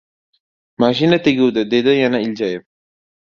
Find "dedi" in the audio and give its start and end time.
1.73-1.93